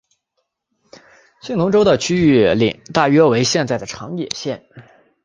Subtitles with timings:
[1.43, 2.17] 信浓国的领
[2.67, 4.65] 域大约为现在的长野县。